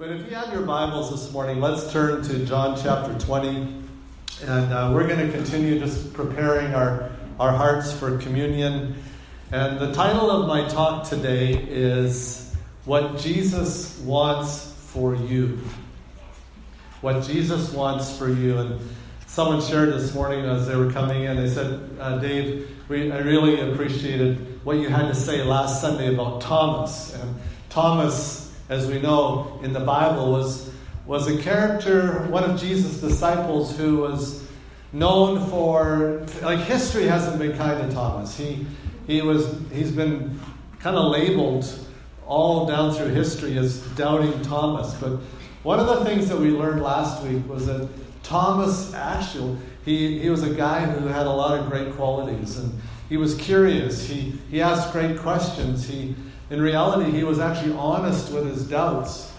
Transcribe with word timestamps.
But 0.00 0.12
if 0.12 0.30
you 0.30 0.34
have 0.34 0.50
your 0.50 0.62
Bibles 0.62 1.10
this 1.10 1.30
morning, 1.30 1.60
let's 1.60 1.92
turn 1.92 2.22
to 2.22 2.46
John 2.46 2.74
chapter 2.82 3.12
20. 3.18 3.48
And 4.46 4.72
uh, 4.72 4.92
we're 4.94 5.06
going 5.06 5.26
to 5.26 5.30
continue 5.30 5.78
just 5.78 6.14
preparing 6.14 6.72
our, 6.72 7.10
our 7.38 7.52
hearts 7.52 7.92
for 7.92 8.16
communion. 8.16 8.94
And 9.52 9.78
the 9.78 9.92
title 9.92 10.30
of 10.30 10.48
my 10.48 10.66
talk 10.68 11.06
today 11.06 11.52
is 11.52 12.56
What 12.86 13.18
Jesus 13.18 13.98
Wants 13.98 14.72
for 14.86 15.16
You. 15.16 15.58
What 17.02 17.22
Jesus 17.24 17.70
Wants 17.70 18.16
for 18.16 18.30
You. 18.30 18.56
And 18.56 18.80
someone 19.26 19.60
shared 19.60 19.92
this 19.92 20.14
morning 20.14 20.46
as 20.46 20.66
they 20.66 20.76
were 20.76 20.90
coming 20.90 21.24
in, 21.24 21.36
they 21.36 21.50
said, 21.50 21.78
uh, 22.00 22.16
Dave, 22.16 22.74
we, 22.88 23.12
I 23.12 23.18
really 23.18 23.70
appreciated 23.70 24.64
what 24.64 24.78
you 24.78 24.88
had 24.88 25.08
to 25.08 25.14
say 25.14 25.42
last 25.42 25.82
Sunday 25.82 26.14
about 26.14 26.40
Thomas. 26.40 27.14
And 27.14 27.38
Thomas 27.68 28.39
as 28.70 28.86
we 28.86 29.00
know 29.00 29.60
in 29.64 29.72
the 29.72 29.80
Bible, 29.80 30.30
was, 30.30 30.70
was 31.04 31.26
a 31.26 31.36
character, 31.42 32.22
one 32.28 32.44
of 32.44 32.58
Jesus' 32.58 33.00
disciples 33.00 33.76
who 33.76 33.98
was 33.98 34.46
known 34.92 35.44
for, 35.50 36.24
like 36.40 36.60
history 36.60 37.06
hasn't 37.06 37.38
been 37.38 37.56
kind 37.56 37.86
to 37.86 37.94
Thomas. 37.94 38.38
He, 38.38 38.64
he 39.08 39.22
was, 39.22 39.60
he's 39.72 39.90
been 39.90 40.40
kind 40.78 40.96
of 40.96 41.10
labeled 41.10 41.68
all 42.26 42.64
down 42.66 42.94
through 42.94 43.08
history 43.08 43.58
as 43.58 43.80
doubting 43.96 44.40
Thomas. 44.42 44.94
But 44.94 45.18
one 45.64 45.80
of 45.80 45.88
the 45.88 46.04
things 46.04 46.28
that 46.28 46.38
we 46.38 46.50
learned 46.50 46.80
last 46.80 47.24
week 47.24 47.46
was 47.48 47.66
that 47.66 47.88
Thomas 48.22 48.94
actually, 48.94 49.58
he, 49.84 50.20
he 50.20 50.30
was 50.30 50.44
a 50.44 50.54
guy 50.54 50.86
who 50.86 51.08
had 51.08 51.26
a 51.26 51.30
lot 51.30 51.58
of 51.58 51.68
great 51.68 51.92
qualities 51.94 52.56
and 52.56 52.72
he 53.08 53.16
was 53.16 53.34
curious. 53.34 54.06
He, 54.06 54.38
he 54.48 54.62
asked 54.62 54.92
great 54.92 55.18
questions. 55.18 55.88
He, 55.88 56.14
in 56.50 56.60
reality, 56.60 57.10
he 57.10 57.24
was 57.24 57.38
actually 57.38 57.74
honest 57.74 58.32
with 58.32 58.46
his 58.46 58.68
doubts. 58.68 59.32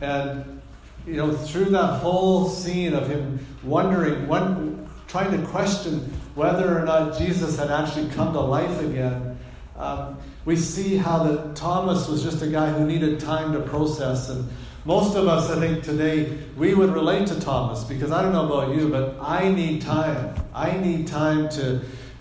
And, 0.00 0.62
you 1.06 1.14
know, 1.14 1.32
through 1.32 1.66
that 1.66 2.00
whole 2.00 2.48
scene 2.48 2.94
of 2.94 3.08
him 3.08 3.44
wondering, 3.64 4.88
trying 5.08 5.38
to 5.38 5.46
question 5.48 6.00
whether 6.34 6.78
or 6.78 6.84
not 6.84 7.18
Jesus 7.18 7.58
had 7.58 7.70
actually 7.70 8.08
come 8.10 8.32
to 8.32 8.40
life 8.40 8.80
again, 8.80 9.38
um, 9.76 10.16
we 10.44 10.56
see 10.56 10.96
how 10.96 11.24
that 11.24 11.56
Thomas 11.56 12.08
was 12.08 12.22
just 12.22 12.42
a 12.42 12.46
guy 12.46 12.70
who 12.70 12.86
needed 12.86 13.18
time 13.20 13.52
to 13.52 13.60
process. 13.60 14.28
And 14.28 14.48
most 14.84 15.16
of 15.16 15.26
us, 15.28 15.50
I 15.50 15.58
think, 15.58 15.82
today, 15.82 16.38
we 16.56 16.74
would 16.74 16.90
relate 16.90 17.26
to 17.28 17.40
Thomas 17.40 17.84
because 17.84 18.12
I 18.12 18.22
don't 18.22 18.32
know 18.32 18.46
about 18.46 18.76
you, 18.76 18.88
but 18.88 19.16
I 19.20 19.48
need 19.48 19.82
time. 19.82 20.34
I 20.54 20.76
need 20.76 21.06
time 21.08 21.48
to, 21.50 21.80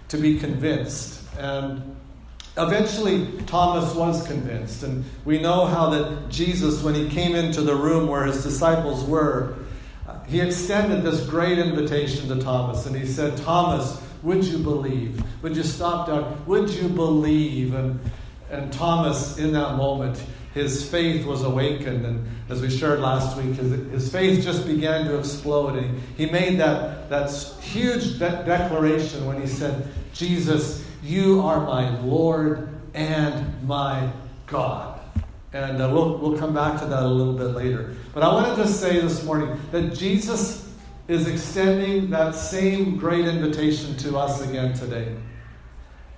to 0.10 0.18
be 0.18 0.40
convinced. 0.40 1.22
And 1.38 1.96
Eventually, 2.58 3.28
Thomas 3.46 3.96
was 3.96 4.28
convinced, 4.28 4.84
and 4.84 5.06
we 5.24 5.40
know 5.40 5.66
how 5.66 5.90
that 5.92 6.30
Jesus, 6.30 6.84
when 6.84 6.94
he 6.94 7.10
came 7.10 7.34
into 7.34 7.62
the 7.62 7.76
room 7.76 8.10
where 8.10 8.26
his 8.26 8.44
disciples 8.44 9.06
were, 9.06 9.56
uh, 10.06 10.20
he 10.26 10.42
extended 10.42 11.04
this 11.04 11.26
great 11.28 11.58
invitation 11.58 12.28
to 12.28 12.44
Thomas, 12.44 12.86
and 12.86 12.96
he 12.96 13.06
said, 13.06 13.38
Thomas, 13.38 14.02
would 14.22 14.44
you 14.44 14.58
believe? 14.58 15.24
Would 15.42 15.56
you 15.56 15.64
stop 15.64 16.08
down? 16.08 16.44
Would 16.46 16.70
you 16.70 16.90
believe? 16.90 17.74
And, 17.74 18.00
and 18.50 18.72
Thomas, 18.72 19.38
in 19.38 19.54
that 19.54 19.78
moment, 19.78 20.22
his 20.54 20.88
faith 20.88 21.26
was 21.26 21.44
awakened. 21.44 22.06
And 22.06 22.28
as 22.50 22.62
we 22.62 22.70
shared 22.70 23.00
last 23.00 23.38
week, 23.38 23.56
his, 23.56 23.72
his 23.92 24.12
faith 24.12 24.44
just 24.44 24.68
began 24.68 25.06
to 25.06 25.18
explode. 25.18 25.78
And 25.78 26.00
he 26.18 26.28
made 26.28 26.60
that, 26.60 27.10
that 27.10 27.32
huge 27.62 28.20
de- 28.20 28.44
declaration 28.46 29.26
when 29.26 29.42
he 29.42 29.48
said, 29.48 29.88
Jesus, 30.14 30.86
you 31.02 31.42
are 31.42 31.66
my 31.66 32.00
Lord 32.02 32.70
and 32.94 33.68
my 33.68 34.12
God. 34.48 35.00
And 35.54 35.82
uh, 35.82 35.90
we'll, 35.92 36.18
we'll 36.18 36.38
come 36.38 36.54
back 36.54 36.80
to 36.80 36.86
that 36.86 37.04
a 37.04 37.08
little 37.08 37.34
bit 37.34 37.56
later. 37.56 37.96
But 38.14 38.24
I 38.24 38.28
want 38.28 38.56
to 38.56 38.64
just 38.64 38.80
say 38.80 39.00
this 39.02 39.24
morning 39.24 39.60
that 39.72 39.94
Jesus 39.94 40.74
is 41.08 41.28
extending 41.28 42.10
that 42.12 42.36
same 42.36 42.98
great 42.98 43.26
invitation 43.26 43.98
to 43.98 44.18
us 44.18 44.48
again 44.48 44.74
today. 44.74 45.14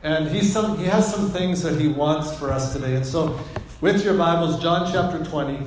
And 0.03 0.27
he's 0.27 0.51
some, 0.51 0.77
he 0.77 0.85
has 0.85 1.11
some 1.11 1.29
things 1.29 1.63
that 1.63 1.79
he 1.79 1.87
wants 1.87 2.37
for 2.37 2.51
us 2.51 2.73
today. 2.73 2.95
And 2.95 3.05
so, 3.05 3.39
with 3.81 4.03
your 4.03 4.17
Bibles, 4.17 4.61
John 4.61 4.91
chapter 4.91 5.23
20, 5.23 5.65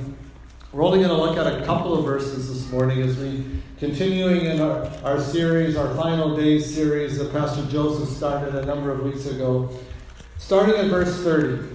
we're 0.77 0.83
only 0.83 0.99
going 0.99 1.09
to 1.09 1.17
look 1.17 1.37
at 1.37 1.59
a 1.59 1.65
couple 1.65 1.97
of 1.97 2.05
verses 2.05 2.49
this 2.53 2.71
morning 2.71 3.01
as 3.01 3.17
we 3.17 3.43
continuing 3.79 4.45
in 4.45 4.61
our, 4.61 4.85
our 5.03 5.19
series, 5.19 5.75
our 5.75 5.95
final 5.95 6.37
days 6.37 6.71
series 6.71 7.17
that 7.17 7.31
Pastor 7.31 7.65
Joseph 7.65 8.07
started 8.09 8.53
a 8.53 8.63
number 8.63 8.91
of 8.91 9.01
weeks 9.01 9.25
ago. 9.25 9.71
Starting 10.37 10.75
at 10.75 10.85
verse 10.85 11.23
30. 11.23 11.67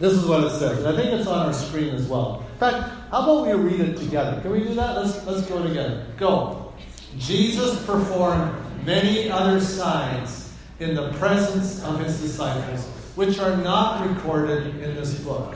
This 0.00 0.12
is 0.12 0.26
what 0.26 0.42
it 0.42 0.50
says. 0.58 0.78
And 0.78 0.88
I 0.88 1.00
think 1.00 1.12
it's 1.12 1.28
on 1.28 1.46
our 1.46 1.52
screen 1.52 1.94
as 1.94 2.08
well. 2.08 2.44
In 2.54 2.58
fact, 2.58 2.78
how 3.12 3.22
about 3.22 3.46
we 3.46 3.52
read 3.52 3.78
it 3.78 3.96
together? 3.96 4.40
Can 4.40 4.50
we 4.50 4.58
do 4.58 4.74
that? 4.74 4.96
Let's, 4.96 5.24
let's 5.24 5.46
go 5.46 5.62
together. 5.62 6.04
Go. 6.16 6.72
Jesus 7.18 7.80
performed 7.86 8.52
many 8.84 9.30
other 9.30 9.60
signs 9.60 10.52
in 10.80 10.96
the 10.96 11.12
presence 11.12 11.80
of 11.84 12.00
his 12.00 12.20
disciples, 12.20 12.86
which 13.14 13.38
are 13.38 13.56
not 13.58 14.04
recorded 14.04 14.66
in 14.82 14.96
this 14.96 15.16
book. 15.20 15.54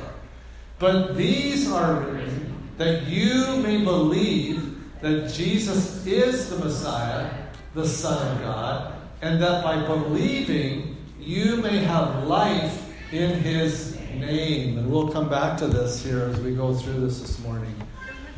But 0.79 1.17
these 1.17 1.69
are 1.69 2.01
written 2.03 2.50
that 2.81 3.07
you 3.09 3.59
may 3.59 3.85
believe 3.85 4.75
that 5.03 5.31
Jesus 5.31 6.07
is 6.07 6.49
the 6.49 6.57
Messiah, 6.65 7.31
the 7.75 7.85
Son 7.85 8.27
of 8.27 8.41
God, 8.41 8.95
and 9.21 9.39
that 9.43 9.63
by 9.63 9.85
believing 9.87 10.97
you 11.19 11.59
may 11.59 11.77
have 11.77 12.25
life 12.25 12.91
in 13.13 13.39
his 13.43 13.99
name. 14.15 14.79
And 14.79 14.91
we'll 14.91 15.11
come 15.11 15.29
back 15.29 15.59
to 15.59 15.67
this 15.67 16.03
here 16.03 16.21
as 16.21 16.41
we 16.41 16.55
go 16.55 16.73
through 16.73 17.01
this 17.01 17.21
this 17.21 17.39
morning. 17.41 17.75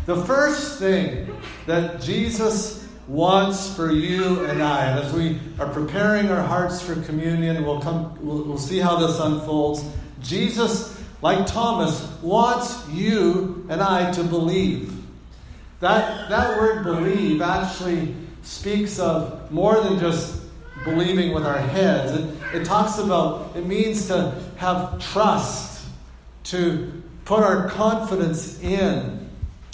The 0.06 0.24
first 0.24 0.80
thing 0.80 1.32
that 1.66 2.00
Jesus 2.02 2.88
wants 3.06 3.72
for 3.76 3.92
you 3.92 4.44
and 4.46 4.60
I, 4.60 4.86
and 4.86 4.98
as 4.98 5.12
we 5.12 5.38
are 5.60 5.72
preparing 5.72 6.30
our 6.30 6.42
hearts 6.42 6.82
for 6.82 7.00
communion, 7.02 7.64
we'll 7.64 7.80
come 7.80 8.18
we'll, 8.20 8.42
we'll 8.42 8.58
see 8.58 8.80
how 8.80 8.96
this 8.96 9.20
unfolds. 9.20 9.84
Jesus, 10.20 11.00
like 11.22 11.46
Thomas, 11.46 12.06
wants 12.20 12.88
you 12.88 13.64
and 13.70 13.80
I 13.80 14.10
to 14.12 14.24
believe. 14.24 14.92
That, 15.80 16.28
that 16.28 16.58
word 16.58 16.84
believe 16.84 17.40
actually 17.40 18.14
speaks 18.42 18.98
of 18.98 19.50
more 19.50 19.80
than 19.80 19.98
just 20.00 20.40
believing 20.84 21.32
with 21.32 21.46
our 21.46 21.58
heads. 21.58 22.12
It, 22.12 22.60
it 22.60 22.64
talks 22.64 22.98
about, 22.98 23.56
it 23.56 23.66
means 23.66 24.08
to 24.08 24.34
have 24.56 24.98
trust, 25.12 25.86
to 26.44 27.02
put 27.24 27.40
our 27.40 27.68
confidence 27.70 28.60
in. 28.60 29.30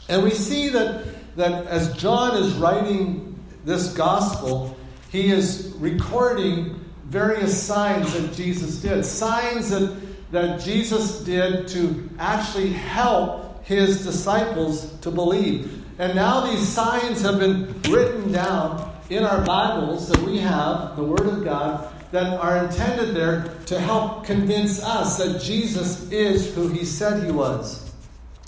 And 0.09 0.23
we 0.23 0.31
see 0.31 0.69
that, 0.69 1.37
that 1.37 1.67
as 1.67 1.97
John 1.97 2.43
is 2.43 2.53
writing 2.55 3.39
this 3.65 3.95
gospel, 3.95 4.77
he 5.11 5.31
is 5.31 5.75
recording 5.79 6.85
various 7.07 7.63
signs 7.63 8.13
that 8.13 8.35
Jesus 8.35 8.83
did. 8.83 9.05
Signs 9.05 9.71
that, 9.71 10.08
that 10.31 10.61
Jesus 10.61 11.21
did 11.21 11.69
to 11.69 12.09
actually 12.19 12.71
help 12.71 13.65
his 13.65 14.05
disciples 14.05 14.93
to 15.01 15.11
believe. 15.11 15.85
And 15.99 16.15
now 16.15 16.47
these 16.47 16.67
signs 16.67 17.23
have 17.23 17.39
been 17.39 17.75
written 17.83 18.33
down 18.33 18.95
in 19.11 19.25
our 19.25 19.45
Bibles 19.45 20.09
that 20.09 20.23
we 20.23 20.39
have, 20.39 20.97
the 20.97 21.05
Word 21.05 21.27
of 21.27 21.45
God, 21.45 21.93
that 22.13 22.39
are 22.41 22.65
intended 22.65 23.15
there 23.15 23.55
to 23.67 23.79
help 23.79 24.25
convince 24.25 24.83
us 24.83 25.19
that 25.19 25.41
Jesus 25.41 26.11
is 26.11 26.55
who 26.55 26.69
He 26.69 26.85
said 26.85 27.25
He 27.25 27.31
was. 27.31 27.93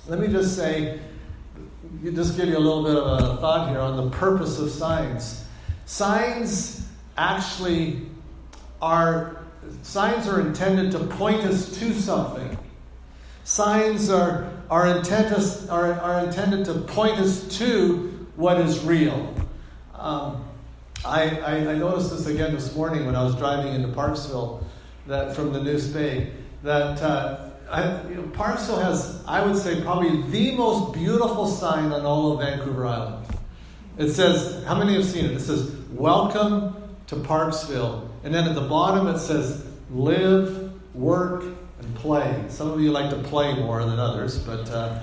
Let 0.06 0.18
me 0.20 0.28
just 0.28 0.56
say, 0.56 1.00
just 2.02 2.36
give 2.36 2.48
you 2.48 2.56
a 2.56 2.58
little 2.58 2.84
bit 2.84 2.96
of 2.96 3.06
a 3.06 3.40
thought 3.40 3.68
here 3.68 3.80
on 3.80 3.96
the 3.96 4.16
purpose 4.16 4.58
of 4.58 4.70
signs. 4.70 5.44
Signs 5.84 6.86
actually 7.16 8.06
are 8.80 9.44
signs 9.82 10.26
are 10.26 10.40
intended 10.40 10.92
to 10.92 10.98
point 10.98 11.42
us 11.42 11.78
to 11.78 11.92
something. 11.94 12.56
Signs 13.44 14.10
are 14.10 14.50
are, 14.70 14.86
intent 14.86 15.32
us, 15.32 15.68
are, 15.68 15.94
are 15.94 16.24
intended 16.24 16.64
to 16.66 16.74
point 16.74 17.18
us 17.18 17.58
to 17.58 18.28
what 18.36 18.60
is 18.60 18.78
real. 18.84 19.34
Um, 19.94 20.44
I, 21.04 21.40
I, 21.40 21.56
I, 21.72 21.74
noticed 21.74 22.10
this 22.10 22.26
again 22.26 22.54
this 22.54 22.74
morning 22.76 23.04
when 23.04 23.16
I 23.16 23.24
was 23.24 23.34
driving 23.34 23.74
into 23.74 23.88
Parksville 23.88 24.62
that 25.08 25.34
from 25.34 25.52
Nanoose 25.52 25.92
Bay 25.92 26.32
that 26.62 27.02
uh, 27.02 27.50
I, 27.68 28.08
you 28.08 28.16
know, 28.16 28.22
Parksville 28.32 28.82
has, 28.82 29.22
I 29.26 29.44
would 29.44 29.56
say, 29.56 29.80
probably 29.80 30.22
the 30.30 30.56
most 30.56 30.94
beautiful 30.94 31.46
sign 31.46 31.90
on 31.90 32.04
all 32.04 32.32
of 32.32 32.40
Vancouver 32.40 32.86
Island. 32.86 33.26
It 33.98 34.12
says, 34.12 34.64
how 34.64 34.76
many 34.76 34.94
have 34.94 35.04
seen 35.04 35.24
it? 35.24 35.32
It 35.32 35.40
says, 35.40 35.70
Welcome 35.90 36.76
to 37.08 37.16
Parksville. 37.16 38.09
And 38.24 38.34
then 38.34 38.46
at 38.46 38.54
the 38.54 38.62
bottom 38.62 39.06
it 39.06 39.18
says, 39.18 39.66
Live, 39.90 40.72
work, 40.94 41.42
and 41.42 41.94
play. 41.96 42.44
Some 42.48 42.70
of 42.70 42.80
you 42.80 42.92
like 42.92 43.10
to 43.10 43.16
play 43.16 43.54
more 43.54 43.84
than 43.84 43.98
others, 43.98 44.38
but, 44.38 44.70
uh, 44.70 44.98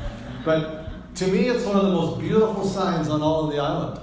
but 0.46 1.16
to 1.16 1.28
me, 1.28 1.50
it's 1.50 1.66
one 1.66 1.76
of 1.76 1.84
the 1.84 1.92
most 1.92 2.20
beautiful 2.20 2.66
signs 2.66 3.10
on 3.10 3.22
all 3.22 3.46
of 3.46 3.52
the 3.52 3.60
island. 3.60 4.00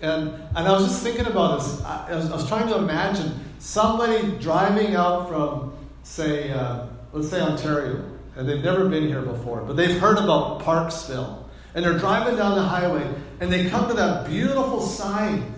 And, 0.00 0.28
and 0.54 0.68
I 0.68 0.72
was 0.72 0.86
just 0.86 1.02
thinking 1.02 1.26
about 1.26 1.60
this. 1.60 1.82
I, 1.82 2.08
I, 2.10 2.16
was, 2.16 2.30
I 2.30 2.34
was 2.34 2.48
trying 2.48 2.68
to 2.68 2.76
imagine 2.76 3.32
somebody 3.58 4.36
driving 4.38 4.94
out 4.94 5.28
from, 5.28 5.76
say, 6.02 6.50
uh, 6.52 6.86
let's 7.12 7.30
say 7.30 7.40
Ontario, 7.40 8.04
and 8.36 8.48
they've 8.48 8.62
never 8.62 8.88
been 8.88 9.08
here 9.08 9.22
before, 9.22 9.62
but 9.62 9.76
they've 9.76 9.98
heard 9.98 10.18
about 10.18 10.60
Parksville. 10.60 11.44
And 11.74 11.84
they're 11.84 11.98
driving 11.98 12.36
down 12.36 12.56
the 12.56 12.62
highway 12.62 13.08
and 13.40 13.52
they 13.52 13.68
come 13.68 13.88
to 13.88 13.94
that 13.94 14.26
beautiful 14.26 14.80
sign. 14.80 15.54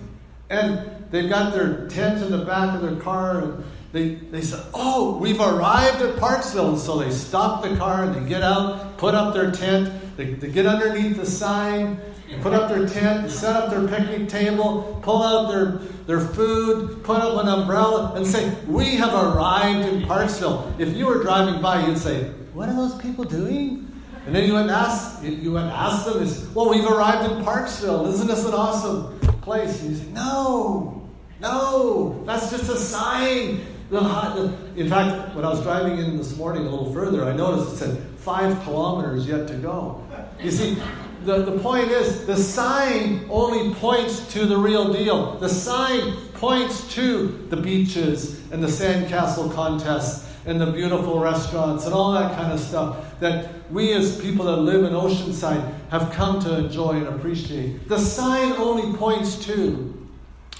And 0.50 0.89
they've 1.10 1.28
got 1.28 1.52
their 1.52 1.88
tent 1.88 2.22
in 2.22 2.30
the 2.30 2.44
back 2.44 2.74
of 2.74 2.82
their 2.82 2.96
car 2.96 3.40
and 3.40 3.64
they, 3.92 4.14
they 4.14 4.42
said, 4.42 4.64
Oh, 4.72 5.18
we've 5.18 5.40
arrived 5.40 6.00
at 6.02 6.16
Parksville. 6.16 6.70
And 6.70 6.78
so 6.78 6.98
they 6.98 7.10
stop 7.10 7.62
the 7.62 7.76
car 7.76 8.04
and 8.04 8.14
they 8.14 8.28
get 8.28 8.42
out, 8.42 8.98
put 8.98 9.14
up 9.14 9.34
their 9.34 9.50
tent, 9.50 9.92
they, 10.16 10.34
they 10.34 10.50
get 10.50 10.66
underneath 10.66 11.16
the 11.16 11.26
sign, 11.26 12.00
put 12.42 12.52
up 12.52 12.68
their 12.68 12.86
tent, 12.86 13.30
set 13.30 13.56
up 13.56 13.70
their 13.70 13.86
picnic 13.88 14.28
table, 14.28 15.00
pull 15.02 15.22
out 15.22 15.50
their, 15.50 15.78
their 16.06 16.20
food, 16.20 17.02
put 17.02 17.20
up 17.20 17.42
an 17.42 17.48
umbrella, 17.48 18.12
and 18.14 18.26
say, 18.26 18.54
We 18.66 18.96
have 18.96 19.12
arrived 19.12 19.88
in 19.88 20.02
Parksville. 20.02 20.78
If 20.78 20.96
you 20.96 21.06
were 21.06 21.22
driving 21.22 21.60
by, 21.60 21.86
you'd 21.86 21.98
say, 21.98 22.24
What 22.54 22.68
are 22.68 22.76
those 22.76 22.94
people 23.00 23.24
doing? 23.24 23.86
And 24.26 24.34
then 24.34 24.46
you 24.46 24.56
and 24.56 24.70
ask, 24.70 25.24
you 25.24 25.56
and 25.56 25.70
ask 25.70 26.04
them, 26.04 26.54
Well, 26.54 26.68
we've 26.70 26.84
arrived 26.84 27.32
in 27.32 27.44
Parksville. 27.44 28.06
Isn't 28.12 28.28
this 28.28 28.44
an 28.44 28.54
awesome 28.54 29.18
place? 29.40 29.80
And 29.80 29.90
you 29.90 29.96
say, 29.96 30.06
No, 30.12 30.99
no, 31.40 32.22
that's 32.26 32.50
just 32.50 32.70
a 32.70 32.76
sign. 32.76 33.60
In 33.90 34.88
fact, 34.88 35.34
when 35.34 35.44
I 35.44 35.48
was 35.48 35.62
driving 35.62 35.98
in 35.98 36.16
this 36.16 36.36
morning 36.36 36.64
a 36.64 36.70
little 36.70 36.92
further, 36.92 37.24
I 37.24 37.32
noticed 37.32 37.72
it 37.72 37.76
said 37.76 37.98
five 38.18 38.62
kilometers 38.62 39.26
yet 39.26 39.48
to 39.48 39.54
go. 39.54 40.06
You 40.40 40.50
see, 40.50 40.78
the, 41.24 41.42
the 41.42 41.58
point 41.58 41.90
is 41.90 42.24
the 42.24 42.36
sign 42.36 43.26
only 43.28 43.74
points 43.74 44.32
to 44.32 44.46
the 44.46 44.56
real 44.56 44.92
deal. 44.92 45.38
The 45.38 45.48
sign 45.48 46.14
points 46.34 46.92
to 46.94 47.46
the 47.50 47.56
beaches 47.56 48.40
and 48.52 48.62
the 48.62 48.68
sandcastle 48.68 49.52
contests 49.54 50.28
and 50.46 50.60
the 50.60 50.70
beautiful 50.70 51.18
restaurants 51.20 51.84
and 51.84 51.92
all 51.92 52.12
that 52.12 52.34
kind 52.36 52.52
of 52.52 52.60
stuff 52.60 53.18
that 53.20 53.70
we 53.70 53.92
as 53.92 54.20
people 54.20 54.46
that 54.46 54.56
live 54.56 54.84
in 54.84 54.92
Oceanside 54.92 55.72
have 55.90 56.10
come 56.12 56.40
to 56.40 56.64
enjoy 56.64 56.92
and 56.92 57.08
appreciate. 57.08 57.88
The 57.88 57.98
sign 57.98 58.52
only 58.52 58.96
points 58.96 59.44
to. 59.46 59.99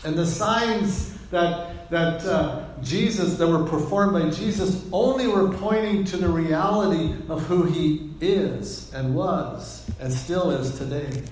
And 0.04 0.16
the 0.16 0.26
signs 0.26 1.16
that, 1.30 1.90
that 1.90 2.24
uh, 2.24 2.64
Jesus, 2.82 3.36
that 3.36 3.46
were 3.46 3.64
performed 3.64 4.12
by 4.12 4.30
Jesus, 4.30 4.88
only 4.92 5.26
were 5.26 5.52
pointing 5.52 6.04
to 6.04 6.16
the 6.16 6.28
reality 6.28 7.14
of 7.28 7.42
who 7.46 7.64
he 7.64 8.10
is 8.20 8.92
and 8.94 9.14
was 9.14 9.88
and 10.00 10.12
still 10.12 10.50
is 10.50 10.78
today. 10.78 11.22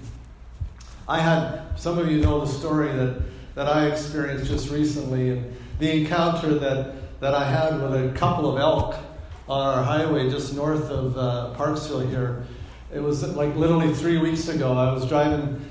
I 1.09 1.21
had, 1.21 1.79
some 1.79 1.99
of 1.99 2.11
you 2.11 2.21
know 2.21 2.41
the 2.41 2.47
story 2.47 2.93
that, 2.93 3.23
that 3.55 3.67
I 3.67 3.87
experienced 3.87 4.51
just 4.51 4.71
recently, 4.71 5.31
and 5.31 5.57
the 5.79 5.91
encounter 6.01 6.55
that, 6.55 7.21
that 7.21 7.35
I 7.35 7.51
had 7.51 7.81
with 7.81 7.95
a 7.95 8.17
couple 8.17 8.53
of 8.53 8.61
elk 8.61 8.97
on 9.49 9.79
our 9.79 9.83
highway 9.83 10.29
just 10.29 10.55
north 10.55 10.91
of 10.91 11.17
uh, 11.17 11.55
Parksville 11.57 12.09
here. 12.09 12.45
It 12.93 13.01
was 13.01 13.23
like 13.35 13.57
literally 13.57 13.95
three 13.95 14.19
weeks 14.19 14.49
ago. 14.49 14.75
I 14.75 14.93
was 14.93 15.09
driving 15.09 15.65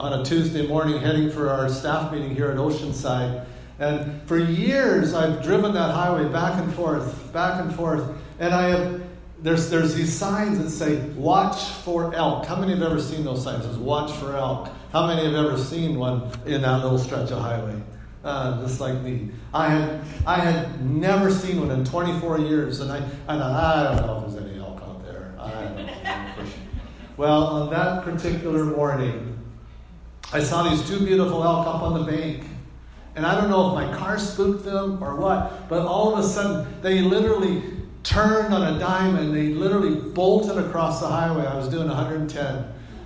on 0.00 0.20
a 0.20 0.24
Tuesday 0.24 0.66
morning 0.66 1.00
heading 1.00 1.30
for 1.30 1.50
our 1.50 1.68
staff 1.68 2.12
meeting 2.12 2.34
here 2.34 2.50
at 2.50 2.56
Oceanside 2.56 3.46
and 3.82 4.22
for 4.28 4.38
years, 4.38 5.12
I've 5.12 5.42
driven 5.42 5.74
that 5.74 5.92
highway 5.92 6.28
back 6.28 6.62
and 6.62 6.72
forth, 6.72 7.32
back 7.32 7.60
and 7.60 7.74
forth. 7.74 8.08
And 8.38 8.54
I 8.54 8.68
have, 8.68 9.02
there's, 9.40 9.70
there's 9.70 9.94
these 9.94 10.12
signs 10.16 10.58
that 10.58 10.70
say, 10.70 11.00
watch 11.16 11.64
for 11.82 12.14
elk. 12.14 12.46
How 12.46 12.54
many 12.54 12.74
have 12.74 12.82
ever 12.82 13.00
seen 13.00 13.24
those 13.24 13.42
signs? 13.42 13.64
It 13.64 13.70
says, 13.70 13.78
watch 13.78 14.12
for 14.12 14.36
elk. 14.36 14.70
How 14.92 15.08
many 15.08 15.24
have 15.24 15.34
ever 15.34 15.58
seen 15.58 15.98
one 15.98 16.30
in 16.46 16.62
that 16.62 16.82
little 16.82 16.98
stretch 16.98 17.32
of 17.32 17.40
highway? 17.40 17.82
Uh, 18.22 18.62
just 18.62 18.78
like 18.78 19.00
me. 19.00 19.30
I 19.52 19.68
had, 19.68 20.00
I 20.24 20.38
had 20.38 20.88
never 20.88 21.28
seen 21.28 21.58
one 21.58 21.72
in 21.72 21.84
24 21.84 22.38
years. 22.38 22.78
And 22.78 22.92
I, 22.92 22.98
I 23.26 23.36
thought, 23.36 23.52
I 23.52 23.96
don't 23.96 24.06
know 24.06 24.24
if 24.24 24.32
there's 24.32 24.46
any 24.46 24.60
elk 24.60 24.80
out 24.80 25.02
there. 25.02 25.34
I 25.40 25.50
don't 25.50 25.86
know. 25.86 26.44
well, 27.16 27.46
on 27.48 27.70
that 27.70 28.04
particular 28.04 28.64
morning, 28.64 29.31
I 30.34 30.42
saw 30.42 30.68
these 30.68 30.86
two 30.88 31.04
beautiful 31.04 31.44
elk 31.44 31.66
up 31.66 31.82
on 31.82 31.92
the 31.92 32.10
bank. 32.10 32.44
And 33.14 33.26
I 33.26 33.38
don't 33.38 33.50
know 33.50 33.68
if 33.68 33.74
my 33.74 33.94
car 33.96 34.18
spooked 34.18 34.64
them 34.64 35.02
or 35.04 35.16
what, 35.16 35.68
but 35.68 35.86
all 35.86 36.14
of 36.14 36.24
a 36.24 36.26
sudden 36.26 36.80
they 36.80 37.02
literally 37.02 37.62
turned 38.02 38.54
on 38.54 38.74
a 38.74 38.78
dime 38.78 39.16
and 39.16 39.34
they 39.34 39.48
literally 39.48 39.94
bolted 39.94 40.56
across 40.56 41.00
the 41.00 41.06
highway. 41.06 41.44
I 41.44 41.54
was 41.56 41.68
doing 41.68 41.88
110 41.88 42.64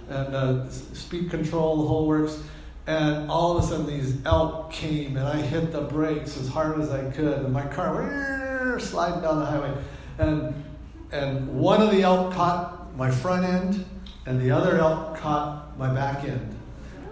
and 0.08 0.34
uh, 0.34 0.70
speed 0.70 1.30
control, 1.30 1.82
the 1.82 1.88
whole 1.88 2.06
works. 2.06 2.40
And 2.86 3.28
all 3.28 3.58
of 3.58 3.64
a 3.64 3.66
sudden 3.66 3.86
these 3.86 4.24
elk 4.24 4.70
came 4.70 5.16
and 5.16 5.26
I 5.26 5.42
hit 5.42 5.72
the 5.72 5.80
brakes 5.80 6.36
as 6.36 6.46
hard 6.48 6.80
as 6.80 6.90
I 6.90 7.10
could. 7.10 7.40
And 7.40 7.52
my 7.52 7.66
car 7.66 7.94
went 7.96 8.80
sliding 8.80 9.22
down 9.22 9.40
the 9.40 9.46
highway. 9.46 9.74
And, 10.18 10.64
and 11.10 11.48
one 11.58 11.82
of 11.82 11.90
the 11.90 12.02
elk 12.02 12.32
caught 12.32 12.96
my 12.96 13.10
front 13.10 13.44
end 13.44 13.84
and 14.24 14.40
the 14.40 14.52
other 14.52 14.78
elk 14.78 15.18
caught 15.18 15.76
my 15.76 15.92
back 15.92 16.22
end. 16.22 16.55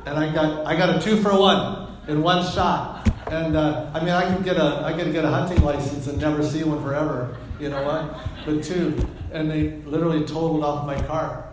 And 0.06 0.18
I 0.18 0.32
got, 0.32 0.66
I 0.66 0.76
got 0.76 0.96
a 0.96 1.00
two 1.00 1.22
for 1.22 1.38
one 1.38 1.96
in 2.08 2.22
one 2.22 2.44
shot. 2.52 3.08
And 3.30 3.56
uh, 3.56 3.90
I 3.94 4.00
mean, 4.00 4.10
I 4.10 4.34
could 4.34 4.44
get 4.44 4.56
a 4.56 4.82
I 4.84 4.92
could 4.92 5.10
get 5.12 5.24
a 5.24 5.28
hunting 5.28 5.62
license 5.62 6.06
and 6.06 6.20
never 6.20 6.42
see 6.42 6.62
one 6.62 6.82
forever. 6.82 7.38
You 7.58 7.70
know 7.70 7.82
what? 7.82 8.18
But 8.44 8.62
two, 8.62 9.08
and 9.32 9.50
they 9.50 9.70
literally 9.86 10.20
totaled 10.20 10.62
off 10.62 10.86
my 10.86 11.00
car. 11.06 11.48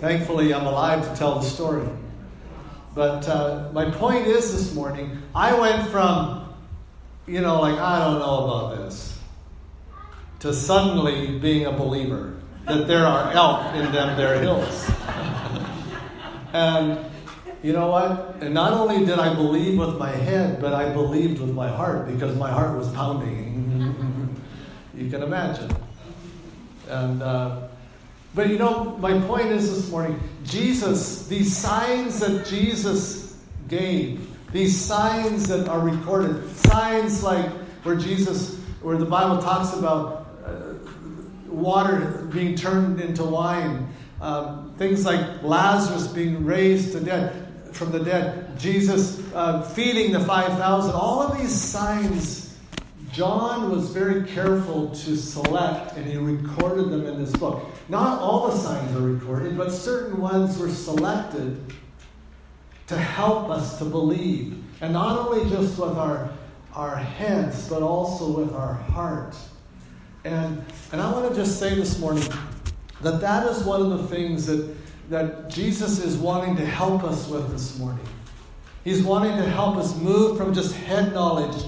Thankfully, 0.00 0.54
I'm 0.54 0.66
alive 0.66 1.06
to 1.08 1.14
tell 1.16 1.38
the 1.38 1.44
story. 1.44 1.86
But 2.94 3.28
uh, 3.28 3.68
my 3.72 3.90
point 3.90 4.26
is 4.26 4.52
this 4.52 4.74
morning, 4.74 5.22
I 5.34 5.58
went 5.58 5.90
from, 5.90 6.54
you 7.26 7.42
know, 7.42 7.60
like 7.60 7.78
I 7.78 7.98
don't 7.98 8.18
know 8.18 8.44
about 8.44 8.78
this, 8.78 9.18
to 10.40 10.54
suddenly 10.54 11.38
being 11.38 11.66
a 11.66 11.72
believer 11.72 12.36
that 12.66 12.86
there 12.88 13.06
are 13.06 13.30
elk 13.32 13.74
in 13.74 13.92
them 13.92 14.16
there 14.16 14.40
hills. 14.40 14.90
and 16.54 16.98
you 17.66 17.72
know 17.72 17.88
what? 17.88 18.36
And 18.40 18.54
not 18.54 18.74
only 18.74 19.04
did 19.04 19.18
I 19.18 19.34
believe 19.34 19.76
with 19.76 19.98
my 19.98 20.12
head, 20.12 20.60
but 20.60 20.72
I 20.72 20.88
believed 20.88 21.40
with 21.40 21.52
my 21.52 21.68
heart 21.68 22.06
because 22.06 22.36
my 22.36 22.48
heart 22.48 22.78
was 22.78 22.88
pounding. 22.90 24.36
you 24.94 25.10
can 25.10 25.24
imagine. 25.24 25.74
And, 26.88 27.24
uh, 27.24 27.66
but 28.36 28.50
you 28.50 28.58
know, 28.58 28.96
my 28.98 29.18
point 29.22 29.48
is 29.48 29.68
this 29.68 29.90
morning 29.90 30.20
Jesus, 30.44 31.26
these 31.26 31.56
signs 31.56 32.20
that 32.20 32.46
Jesus 32.46 33.36
gave, 33.66 34.24
these 34.52 34.80
signs 34.80 35.48
that 35.48 35.68
are 35.68 35.80
recorded, 35.80 36.48
signs 36.68 37.24
like 37.24 37.50
where 37.82 37.96
Jesus, 37.96 38.60
where 38.80 38.96
the 38.96 39.06
Bible 39.06 39.42
talks 39.42 39.76
about 39.76 40.28
uh, 40.44 40.74
water 41.48 42.28
being 42.32 42.54
turned 42.54 43.00
into 43.00 43.24
wine, 43.24 43.88
um, 44.20 44.72
things 44.78 45.04
like 45.04 45.42
Lazarus 45.42 46.06
being 46.06 46.44
raised 46.44 46.92
to 46.92 47.00
death 47.00 47.34
from 47.76 47.92
the 47.92 48.00
dead, 48.00 48.58
Jesus 48.58 49.20
uh, 49.34 49.62
feeding 49.62 50.12
the 50.12 50.20
5,000, 50.20 50.92
all 50.92 51.20
of 51.20 51.38
these 51.38 51.52
signs, 51.52 52.56
John 53.12 53.70
was 53.70 53.90
very 53.90 54.26
careful 54.26 54.88
to 54.90 55.16
select 55.16 55.96
and 55.96 56.06
he 56.06 56.16
recorded 56.16 56.90
them 56.90 57.06
in 57.06 57.22
this 57.22 57.32
book. 57.32 57.64
Not 57.88 58.20
all 58.20 58.48
the 58.48 58.56
signs 58.56 58.94
are 58.96 59.00
recorded, 59.00 59.56
but 59.56 59.70
certain 59.70 60.20
ones 60.20 60.58
were 60.58 60.70
selected 60.70 61.72
to 62.88 62.96
help 62.96 63.50
us 63.50 63.78
to 63.78 63.84
believe. 63.84 64.62
And 64.80 64.92
not 64.92 65.18
only 65.18 65.48
just 65.50 65.78
with 65.78 65.96
our, 65.96 66.30
our 66.72 66.96
heads, 66.96 67.68
but 67.68 67.82
also 67.82 68.38
with 68.38 68.52
our 68.52 68.74
heart. 68.74 69.36
And, 70.24 70.64
and 70.92 71.00
I 71.00 71.10
want 71.12 71.28
to 71.28 71.34
just 71.34 71.58
say 71.58 71.74
this 71.74 71.98
morning 71.98 72.28
that 73.02 73.20
that 73.20 73.46
is 73.46 73.64
one 73.64 73.80
of 73.80 73.90
the 73.90 74.08
things 74.08 74.46
that 74.46 74.76
that 75.08 75.48
Jesus 75.48 75.98
is 75.98 76.16
wanting 76.16 76.56
to 76.56 76.66
help 76.66 77.04
us 77.04 77.28
with 77.28 77.50
this 77.50 77.78
morning. 77.78 78.06
He's 78.84 79.02
wanting 79.02 79.36
to 79.36 79.48
help 79.48 79.76
us 79.76 79.96
move 79.96 80.36
from 80.36 80.54
just 80.54 80.74
head 80.74 81.12
knowledge 81.12 81.64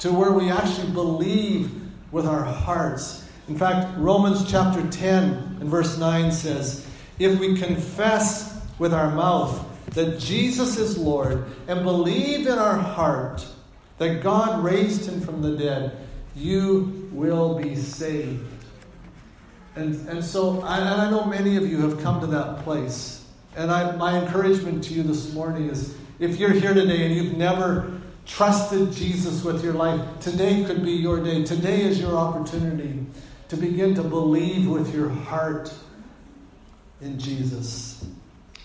to 0.00 0.12
where 0.12 0.32
we 0.32 0.50
actually 0.50 0.90
believe 0.92 1.70
with 2.12 2.26
our 2.26 2.44
hearts. 2.44 3.28
In 3.48 3.56
fact, 3.56 3.96
Romans 3.98 4.50
chapter 4.50 4.86
10 4.88 5.58
and 5.60 5.68
verse 5.68 5.98
9 5.98 6.32
says, 6.32 6.86
If 7.18 7.38
we 7.38 7.56
confess 7.56 8.60
with 8.78 8.94
our 8.94 9.10
mouth 9.10 9.66
that 9.94 10.18
Jesus 10.18 10.78
is 10.78 10.96
Lord 10.96 11.44
and 11.68 11.82
believe 11.84 12.46
in 12.46 12.58
our 12.58 12.76
heart 12.76 13.46
that 13.98 14.22
God 14.22 14.64
raised 14.64 15.08
him 15.08 15.20
from 15.20 15.42
the 15.42 15.56
dead, 15.56 15.96
you 16.34 17.08
will 17.12 17.58
be 17.60 17.76
saved. 17.76 18.46
And, 19.76 20.08
and 20.08 20.24
so 20.24 20.60
I, 20.62 20.78
and 20.78 21.00
I 21.00 21.10
know 21.10 21.24
many 21.24 21.56
of 21.56 21.68
you 21.68 21.78
have 21.82 22.00
come 22.00 22.20
to 22.20 22.26
that 22.28 22.64
place. 22.64 23.24
And 23.56 23.70
I, 23.70 23.94
my 23.96 24.20
encouragement 24.20 24.84
to 24.84 24.94
you 24.94 25.02
this 25.02 25.32
morning 25.32 25.68
is 25.68 25.96
if 26.18 26.38
you're 26.38 26.52
here 26.52 26.74
today 26.74 27.06
and 27.06 27.14
you've 27.14 27.36
never 27.36 28.00
trusted 28.26 28.92
Jesus 28.92 29.42
with 29.44 29.64
your 29.64 29.74
life, 29.74 30.00
today 30.20 30.64
could 30.64 30.84
be 30.84 30.92
your 30.92 31.22
day. 31.22 31.44
Today 31.44 31.82
is 31.82 32.00
your 32.00 32.16
opportunity 32.16 33.06
to 33.48 33.56
begin 33.56 33.94
to 33.96 34.02
believe 34.02 34.68
with 34.68 34.94
your 34.94 35.08
heart 35.08 35.72
in 37.00 37.18
Jesus. 37.18 38.04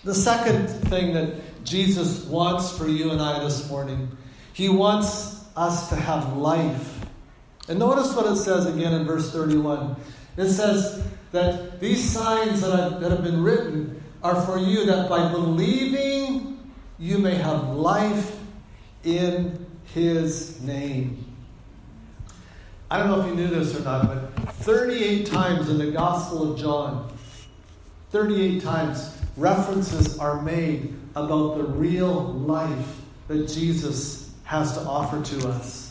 The 0.04 0.14
second 0.14 0.68
thing 0.68 1.14
that 1.14 1.64
Jesus 1.64 2.24
wants 2.26 2.76
for 2.76 2.86
you 2.86 3.10
and 3.10 3.20
I 3.20 3.40
this 3.40 3.68
morning, 3.68 4.16
he 4.52 4.68
wants 4.68 5.44
us 5.56 5.88
to 5.88 5.96
have 5.96 6.36
life. 6.36 7.04
And 7.68 7.80
notice 7.80 8.14
what 8.14 8.26
it 8.26 8.36
says 8.36 8.66
again 8.66 8.92
in 8.92 9.04
verse 9.04 9.32
31. 9.32 9.96
It 10.36 10.50
says 10.50 11.02
that 11.32 11.80
these 11.80 12.02
signs 12.02 12.60
that 12.60 12.78
have, 12.78 13.00
that 13.00 13.10
have 13.10 13.22
been 13.22 13.42
written 13.42 14.02
are 14.22 14.40
for 14.42 14.58
you 14.58 14.86
that 14.86 15.08
by 15.08 15.30
believing 15.30 16.72
you 16.98 17.18
may 17.18 17.34
have 17.34 17.70
life 17.70 18.38
in 19.04 19.66
his 19.94 20.60
name. 20.62 21.22
I 22.90 22.98
don't 22.98 23.08
know 23.08 23.20
if 23.20 23.26
you 23.26 23.34
knew 23.34 23.48
this 23.48 23.78
or 23.78 23.82
not, 23.82 24.06
but 24.06 24.54
38 24.54 25.26
times 25.26 25.68
in 25.68 25.78
the 25.78 25.90
Gospel 25.90 26.52
of 26.52 26.58
John, 26.58 27.12
38 28.10 28.62
times 28.62 29.16
references 29.36 30.18
are 30.18 30.40
made 30.42 30.94
about 31.16 31.58
the 31.58 31.64
real 31.64 32.24
life 32.32 33.00
that 33.28 33.48
Jesus 33.48 34.32
has 34.44 34.74
to 34.74 34.80
offer 34.82 35.22
to 35.22 35.48
us. 35.48 35.85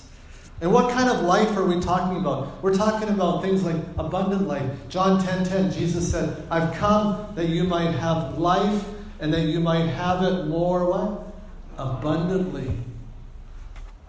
And 0.61 0.71
what 0.71 0.89
kind 0.91 1.09
of 1.09 1.21
life 1.21 1.57
are 1.57 1.65
we 1.65 1.79
talking 1.81 2.17
about? 2.17 2.63
We're 2.63 2.75
talking 2.75 3.09
about 3.09 3.41
things 3.41 3.63
like 3.63 3.75
abundant 3.97 4.47
life. 4.47 4.69
John 4.87 5.19
10:10, 5.19 5.43
10, 5.43 5.45
10, 5.45 5.71
Jesus 5.71 6.09
said, 6.09 6.43
"I've 6.49 6.73
come 6.75 7.17
that 7.35 7.49
you 7.49 7.65
might 7.65 7.91
have 7.91 8.37
life 8.37 8.85
and 9.19 9.33
that 9.33 9.41
you 9.41 9.59
might 9.59 9.87
have 9.87 10.23
it 10.23 10.47
more 10.47 10.85
what? 10.85 11.33
Abundantly." 11.77 12.71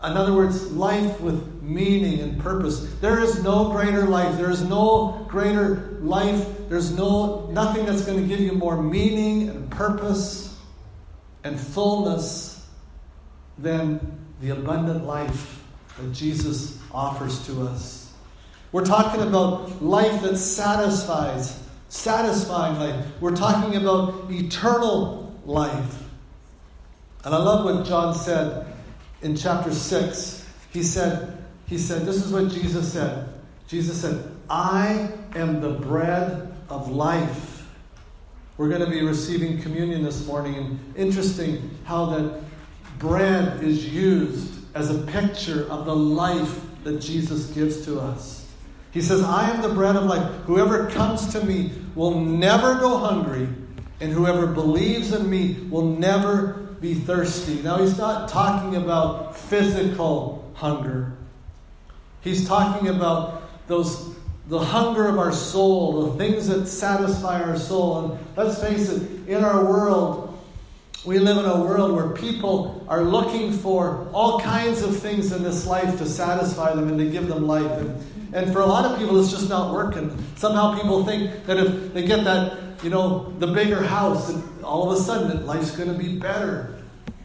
In 0.04 0.16
other 0.16 0.34
words, 0.34 0.70
life 0.72 1.20
with 1.20 1.62
meaning 1.62 2.20
and 2.20 2.38
purpose. 2.38 2.86
There 3.00 3.18
is 3.18 3.42
no 3.42 3.70
greater 3.70 4.06
life. 4.06 4.36
There 4.36 4.50
is 4.50 4.62
no 4.62 5.26
greater 5.26 5.98
life. 6.00 6.46
There's 6.68 6.96
no 6.96 7.48
nothing 7.50 7.86
that's 7.86 8.02
going 8.02 8.22
to 8.22 8.28
give 8.28 8.38
you 8.38 8.52
more 8.52 8.80
meaning 8.80 9.48
and 9.48 9.68
purpose 9.68 10.54
and 11.42 11.58
fullness 11.58 12.64
than 13.58 13.98
the 14.40 14.50
abundant 14.50 15.06
life 15.06 15.65
that 15.98 16.12
Jesus 16.12 16.78
offers 16.92 17.44
to 17.46 17.62
us. 17.66 18.12
We're 18.72 18.84
talking 18.84 19.22
about 19.22 19.82
life 19.82 20.22
that 20.22 20.36
satisfies, 20.36 21.62
satisfying 21.88 22.78
life. 22.78 23.06
We're 23.20 23.36
talking 23.36 23.76
about 23.76 24.30
eternal 24.30 25.34
life. 25.44 26.02
And 27.24 27.34
I 27.34 27.38
love 27.38 27.64
what 27.64 27.86
John 27.86 28.14
said 28.14 28.66
in 29.22 29.36
chapter 29.36 29.72
6. 29.72 30.48
He 30.70 30.82
said, 30.82 31.38
he 31.66 31.78
said, 31.78 32.02
this 32.02 32.24
is 32.24 32.32
what 32.32 32.50
Jesus 32.50 32.92
said. 32.92 33.28
Jesus 33.66 34.00
said, 34.00 34.30
I 34.48 35.10
am 35.34 35.60
the 35.60 35.70
bread 35.70 36.54
of 36.68 36.90
life. 36.90 37.66
We're 38.56 38.68
going 38.68 38.84
to 38.84 38.90
be 38.90 39.02
receiving 39.02 39.60
communion 39.60 40.02
this 40.02 40.26
morning, 40.26 40.54
and 40.54 40.96
interesting 40.96 41.70
how 41.84 42.06
that 42.06 42.40
bread 42.98 43.62
is 43.62 43.86
used 43.86 44.55
as 44.76 44.90
a 44.90 44.98
picture 45.06 45.66
of 45.70 45.86
the 45.86 45.96
life 45.96 46.60
that 46.84 47.00
Jesus 47.00 47.46
gives 47.46 47.86
to 47.86 47.98
us. 47.98 48.46
He 48.90 49.00
says, 49.00 49.22
I 49.22 49.50
am 49.50 49.62
the 49.62 49.70
bread 49.70 49.96
of 49.96 50.04
life. 50.04 50.30
Whoever 50.44 50.90
comes 50.90 51.32
to 51.32 51.42
me 51.42 51.72
will 51.94 52.20
never 52.20 52.74
go 52.74 52.98
hungry, 52.98 53.48
and 54.00 54.12
whoever 54.12 54.46
believes 54.46 55.14
in 55.14 55.30
me 55.30 55.54
will 55.70 55.86
never 55.86 56.52
be 56.80 56.92
thirsty. 56.92 57.62
Now, 57.62 57.78
he's 57.78 57.96
not 57.96 58.28
talking 58.28 58.76
about 58.76 59.34
physical 59.34 60.52
hunger, 60.54 61.16
he's 62.20 62.46
talking 62.46 62.88
about 62.88 63.66
those. 63.68 64.14
The 64.48 64.60
hunger 64.60 65.08
of 65.08 65.18
our 65.18 65.32
soul, 65.32 66.12
the 66.12 66.18
things 66.18 66.46
that 66.46 66.68
satisfy 66.68 67.42
our 67.42 67.58
soul. 67.58 67.98
And 67.98 68.36
let's 68.36 68.62
face 68.62 68.88
it, 68.90 69.26
in 69.26 69.42
our 69.42 69.64
world, 69.64 70.25
we 71.06 71.20
live 71.20 71.38
in 71.38 71.44
a 71.44 71.60
world 71.60 71.92
where 71.92 72.08
people 72.08 72.84
are 72.88 73.02
looking 73.02 73.52
for 73.52 74.08
all 74.12 74.40
kinds 74.40 74.82
of 74.82 74.96
things 74.98 75.30
in 75.30 75.44
this 75.44 75.64
life 75.64 75.98
to 75.98 76.06
satisfy 76.06 76.74
them 76.74 76.88
and 76.88 76.98
to 76.98 77.08
give 77.08 77.28
them 77.28 77.46
life. 77.46 77.70
And, 77.70 78.34
and 78.34 78.52
for 78.52 78.60
a 78.60 78.66
lot 78.66 78.84
of 78.84 78.98
people, 78.98 79.18
it's 79.20 79.30
just 79.30 79.48
not 79.48 79.72
working. 79.72 80.12
Somehow 80.34 80.74
people 80.74 81.04
think 81.04 81.46
that 81.46 81.58
if 81.58 81.94
they 81.94 82.04
get 82.04 82.24
that, 82.24 82.82
you 82.82 82.90
know, 82.90 83.32
the 83.38 83.46
bigger 83.46 83.82
house, 83.82 84.36
all 84.64 84.90
of 84.90 84.98
a 84.98 85.00
sudden 85.00 85.46
life's 85.46 85.76
going 85.76 85.88
to 85.88 85.96
be 85.96 86.18
better. 86.18 86.76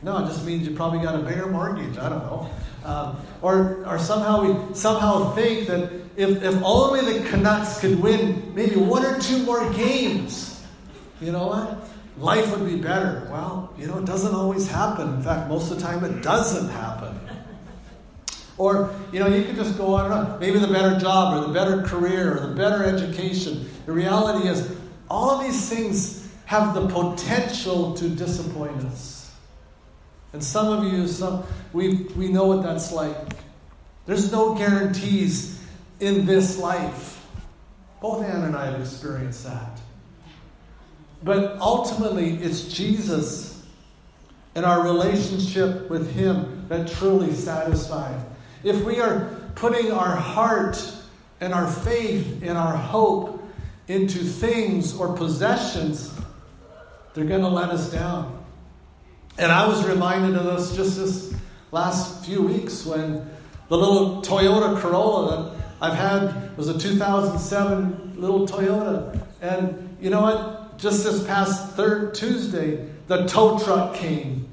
No, 0.04 0.24
it 0.24 0.28
just 0.28 0.46
means 0.46 0.68
you 0.68 0.76
probably 0.76 1.00
got 1.00 1.16
a 1.16 1.24
bigger 1.24 1.48
mortgage. 1.48 1.98
I 1.98 2.10
don't 2.10 2.24
know. 2.24 2.50
Um, 2.86 3.18
or, 3.42 3.84
or 3.86 3.98
somehow 3.98 4.44
we 4.44 4.76
somehow 4.76 5.34
think 5.34 5.68
that 5.68 5.92
if, 6.18 6.44
if 6.44 6.64
only 6.64 7.20
the 7.20 7.28
Canucks 7.30 7.80
could 7.80 8.00
win 8.00 8.54
maybe 8.56 8.76
one 8.76 9.06
or 9.06 9.20
two 9.20 9.40
more 9.44 9.72
games, 9.74 10.64
you 11.20 11.32
know 11.32 11.48
what? 11.48 11.91
Life 12.18 12.52
would 12.52 12.66
be 12.68 12.78
better. 12.78 13.28
Well, 13.32 13.74
you 13.78 13.88
know, 13.88 13.98
it 13.98 14.06
doesn't 14.06 14.34
always 14.34 14.68
happen. 14.68 15.16
In 15.16 15.22
fact, 15.22 15.50
most 15.50 15.72
of 15.72 15.78
the 15.78 15.84
time 15.84 16.04
it 16.04 16.22
doesn't 16.22 16.70
happen. 16.70 17.20
Or, 18.58 18.94
you 19.12 19.20
know, 19.20 19.28
you 19.28 19.44
could 19.44 19.56
just 19.56 19.78
go 19.78 19.96
on 19.96 20.06
and 20.06 20.14
on. 20.14 20.40
Maybe 20.40 20.60
the 20.60 20.68
better 20.68 21.00
job 21.00 21.34
or 21.34 21.48
the 21.48 21.54
better 21.54 21.82
career 21.82 22.38
or 22.38 22.48
the 22.48 22.56
better 22.56 22.84
education. 22.84 23.70
The 23.86 23.92
reality 23.92 24.48
is, 24.48 24.76
all 25.10 25.32
of 25.32 25.44
these 25.44 25.68
things 25.68 26.30
have 26.46 26.74
the 26.74 26.88
potential 26.88 27.94
to 27.96 28.10
disappoint 28.10 28.84
us. 28.86 29.34
And 30.34 30.44
some 30.44 30.68
of 30.68 30.92
you, 30.92 31.08
some 31.08 31.44
we 31.74 32.04
we 32.16 32.30
know 32.30 32.46
what 32.46 32.64
that's 32.64 32.92
like. 32.92 33.16
There's 34.06 34.32
no 34.32 34.56
guarantees 34.56 35.62
in 36.00 36.26
this 36.26 36.58
life. 36.58 37.26
Both 38.02 38.24
Ann 38.24 38.44
and 38.44 38.56
I 38.56 38.72
have 38.72 38.80
experienced 38.80 39.44
that. 39.44 39.80
But 41.24 41.60
ultimately, 41.60 42.36
it's 42.36 42.64
Jesus 42.64 43.66
and 44.56 44.66
our 44.66 44.84
relationship 44.84 45.90
with 45.90 46.14
Him 46.14 46.66
that 46.70 46.88
truly 46.88 47.34
satisfies. 47.34 48.22
If 48.64 48.84
we 48.84 49.00
are 49.00 49.36
putting 49.56 49.92
our 49.92 50.16
heart 50.16 50.82
and 51.40 51.54
our 51.54 51.68
faith 51.68 52.42
and 52.44 52.58
our 52.58 52.76
hope 52.76 53.44
into 53.88 54.20
things 54.20 54.96
or 54.96 55.16
possessions, 55.16 56.14
they're 57.14 57.26
going 57.26 57.42
to 57.42 57.50
let 57.50 57.70
us 57.70 57.92
down. 57.92 58.44
And 59.38 59.52
I 59.52 59.68
was 59.68 59.86
reminded 59.88 60.36
of 60.36 60.46
this 60.46 60.76
just 60.76 60.98
this 60.98 61.34
last 61.72 62.26
few 62.26 62.42
weeks 62.42 62.86
when 62.86 63.30
the 63.70 63.78
little 63.78 64.22
Toyota 64.22 64.80
Corolla 64.80 65.52
that 65.52 65.66
I've 65.82 65.98
had 65.98 66.58
was 66.58 66.68
a 66.68 66.78
2007 66.78 68.16
little 68.18 68.48
Toyota. 68.48 69.20
And 69.42 69.98
you 70.00 70.10
know 70.10 70.22
what? 70.22 70.61
Just 70.82 71.04
this 71.04 71.24
past 71.28 71.76
third 71.76 72.16
Tuesday, 72.16 72.84
the 73.08 73.28
tow 73.28 73.60
truck 73.60 73.94
came 73.94 74.50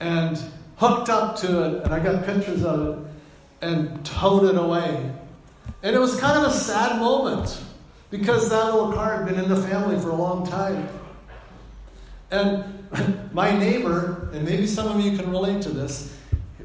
and 0.00 0.42
hooked 0.76 1.10
up 1.10 1.36
to 1.36 1.62
it, 1.64 1.84
and 1.84 1.92
I 1.92 2.00
got 2.00 2.24
pictures 2.24 2.64
of 2.64 2.88
it, 2.88 3.10
and 3.60 4.04
towed 4.04 4.44
it 4.44 4.56
away. 4.56 5.12
And 5.82 5.94
it 5.94 5.98
was 5.98 6.18
kind 6.18 6.38
of 6.38 6.50
a 6.50 6.54
sad 6.54 6.98
moment 6.98 7.62
because 8.10 8.48
that 8.48 8.64
little 8.64 8.92
car 8.92 9.18
had 9.18 9.26
been 9.26 9.38
in 9.38 9.48
the 9.48 9.56
family 9.56 10.00
for 10.00 10.08
a 10.08 10.14
long 10.14 10.46
time. 10.46 10.88
And 12.30 13.32
my 13.32 13.56
neighbor, 13.56 14.30
and 14.32 14.42
maybe 14.44 14.66
some 14.66 14.88
of 14.88 15.04
you 15.04 15.18
can 15.18 15.30
relate 15.30 15.62
to 15.62 15.68
this, 15.68 16.16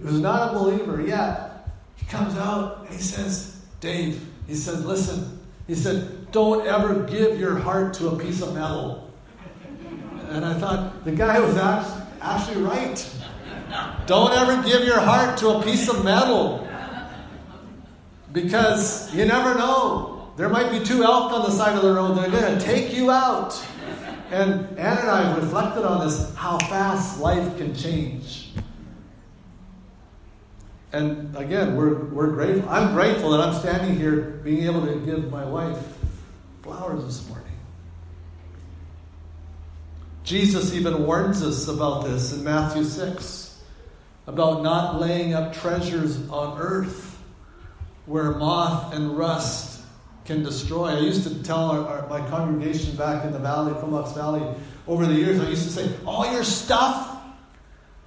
who's 0.01 0.19
not 0.19 0.51
a 0.51 0.57
believer 0.57 1.01
yet, 1.01 1.67
he 1.97 2.05
comes 2.05 2.37
out 2.37 2.85
and 2.85 2.89
he 2.89 3.01
says, 3.01 3.61
Dave, 3.81 4.25
he 4.47 4.55
said, 4.55 4.85
listen, 4.85 5.39
he 5.67 5.75
said, 5.75 6.20
don't 6.31 6.65
ever 6.65 7.03
give 7.03 7.39
your 7.39 7.57
heart 7.57 7.93
to 7.95 8.09
a 8.09 8.17
piece 8.17 8.41
of 8.41 8.53
metal. 8.53 9.11
And 10.29 10.45
I 10.45 10.53
thought, 10.53 11.03
the 11.03 11.11
guy 11.11 11.39
was 11.39 11.57
actually 12.21 12.61
right. 12.61 13.15
Don't 14.05 14.31
ever 14.33 14.63
give 14.63 14.85
your 14.85 14.99
heart 14.99 15.37
to 15.39 15.49
a 15.49 15.63
piece 15.63 15.89
of 15.89 16.03
metal. 16.05 16.67
Because 18.31 19.13
you 19.13 19.25
never 19.25 19.55
know. 19.55 20.31
There 20.37 20.47
might 20.47 20.71
be 20.71 20.79
two 20.83 21.03
elk 21.03 21.33
on 21.33 21.41
the 21.41 21.51
side 21.51 21.75
of 21.75 21.81
the 21.81 21.93
road 21.93 22.15
that 22.15 22.29
are 22.29 22.31
going 22.31 22.57
to 22.57 22.63
take 22.63 22.93
you 22.93 23.11
out. 23.11 23.61
And 24.31 24.79
Ann 24.79 24.97
and 24.97 25.09
I 25.09 25.35
reflected 25.35 25.83
on 25.83 26.07
this 26.07 26.33
how 26.35 26.57
fast 26.59 27.19
life 27.19 27.57
can 27.57 27.75
change. 27.75 28.51
And 30.93 31.35
again, 31.35 31.75
we're, 31.75 32.05
we're 32.05 32.31
grateful. 32.31 32.69
I'm 32.69 32.93
grateful 32.93 33.31
that 33.31 33.41
I'm 33.41 33.53
standing 33.53 33.97
here 33.97 34.39
being 34.43 34.63
able 34.63 34.85
to 34.85 34.95
give 35.05 35.29
my 35.29 35.43
wife 35.43 36.00
flowers 36.61 37.03
this 37.03 37.27
morning. 37.27 37.47
Jesus 40.23 40.73
even 40.73 41.05
warns 41.05 41.41
us 41.41 41.67
about 41.67 42.05
this 42.05 42.33
in 42.33 42.43
Matthew 42.43 42.83
6 42.83 43.59
about 44.27 44.61
not 44.61 44.99
laying 44.99 45.33
up 45.33 45.53
treasures 45.53 46.29
on 46.29 46.59
earth 46.59 47.19
where 48.05 48.31
moth 48.31 48.93
and 48.93 49.17
rust 49.17 49.81
can 50.25 50.43
destroy. 50.43 50.89
I 50.89 50.99
used 50.99 51.23
to 51.23 51.43
tell 51.43 51.71
our, 51.71 51.87
our, 51.87 52.07
my 52.07 52.27
congregation 52.29 52.95
back 52.95 53.25
in 53.25 53.33
the 53.33 53.39
valley, 53.39 53.73
Comox 53.73 54.13
Valley, 54.13 54.43
over 54.87 55.05
the 55.05 55.13
years, 55.13 55.39
I 55.39 55.49
used 55.49 55.63
to 55.63 55.69
say, 55.69 55.91
all 56.05 56.31
your 56.31 56.43
stuff, 56.43 57.17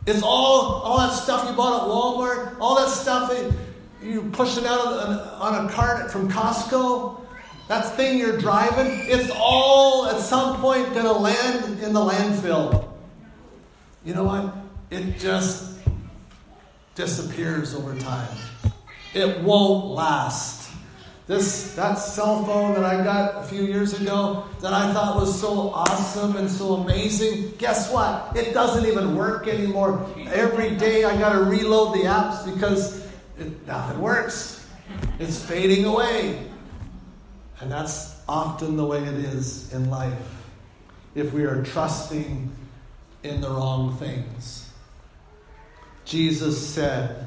it's 0.07 0.23
all, 0.23 0.83
all 0.83 0.99
that 0.99 1.13
stuff 1.13 1.49
you 1.49 1.57
bought 1.57 1.83
at 1.83 1.89
Walmart, 1.89 2.61
all 2.61 2.77
that 2.77 2.91
stuff 2.91 3.31
that 3.31 3.53
you 4.03 4.31
pushing 4.33 4.67
out 4.67 4.87
on 4.87 5.67
a 5.67 5.71
cart 5.71 6.11
from 6.13 6.31
Costco, 6.31 7.24
that 7.69 7.97
thing 7.97 8.19
you're 8.19 8.39
driving, 8.39 8.87
it's 9.07 9.31
all 9.35 10.07
at 10.07 10.21
some 10.21 10.61
point 10.61 10.93
going 10.93 11.07
to 11.07 11.13
land 11.13 11.81
in 11.83 11.93
the 11.93 12.01
landfill. 12.01 12.89
You 14.05 14.15
know 14.15 14.25
what? 14.25 14.55
It 14.91 15.19
just 15.19 15.79
disappears 16.95 17.75
over 17.75 17.97
time. 17.99 18.37
It 19.15 19.41
won't 19.41 19.87
last. 19.87 20.71
this 21.27 21.75
that 21.75 21.95
cell 21.95 22.45
phone 22.45 22.75
that 22.75 22.85
I 22.85 23.03
got 23.03 23.43
a 23.43 23.47
few 23.47 23.65
years 23.65 23.99
ago 23.99 24.45
that 24.61 24.75
I 24.75 24.93
thought 24.93 25.17
was 25.17 25.41
so 25.41 25.71
awesome 25.71 26.37
and 26.37 26.51
so 26.51 26.75
amazing, 26.75 27.55
guess 27.57 27.91
what? 27.91 28.37
It 28.37 28.53
doesn't 28.53 28.85
even 28.87 29.17
work 29.17 29.49
anymore. 29.49 30.07
Every 30.27 30.77
day 30.77 31.05
I 31.05 31.17
got 31.17 31.33
to 31.33 31.45
reload 31.45 31.95
the 31.95 32.05
apps 32.05 32.45
because 32.45 33.07
it, 33.39 33.67
nothing 33.67 34.01
works. 34.01 34.67
It's 35.19 35.43
fading 35.43 35.87
away. 35.87 36.51
And 37.65 37.73
that's 37.73 38.15
often 38.29 38.77
the 38.77 38.85
way 38.85 38.99
it 38.99 39.15
is 39.15 39.73
in 39.73 39.89
life 39.89 40.13
if 41.15 41.33
we 41.33 41.45
are 41.45 41.63
trusting 41.63 42.53
in 43.23 43.41
the 43.41 43.49
wrong 43.49 43.97
things. 43.97 44.71
Jesus 46.05 46.61
said, 46.69 47.27